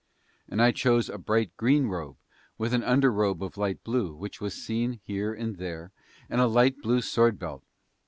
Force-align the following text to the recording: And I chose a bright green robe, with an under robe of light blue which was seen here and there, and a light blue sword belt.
And 0.49 0.63
I 0.63 0.71
chose 0.71 1.09
a 1.09 1.19
bright 1.19 1.55
green 1.57 1.85
robe, 1.85 2.17
with 2.57 2.73
an 2.73 2.83
under 2.83 3.11
robe 3.11 3.43
of 3.43 3.55
light 3.55 3.83
blue 3.83 4.15
which 4.15 4.41
was 4.41 4.55
seen 4.55 4.99
here 5.03 5.31
and 5.31 5.57
there, 5.57 5.91
and 6.27 6.41
a 6.41 6.47
light 6.47 6.81
blue 6.81 7.01
sword 7.01 7.37
belt. 7.37 7.63